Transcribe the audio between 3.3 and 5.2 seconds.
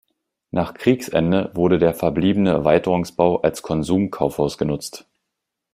als Konsum-Kaufhaus genutzt.